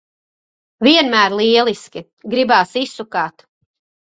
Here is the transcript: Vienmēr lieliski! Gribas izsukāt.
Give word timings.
Vienmēr 0.87 1.35
lieliski! 1.41 2.03
Gribas 2.33 2.75
izsukāt. 2.83 3.47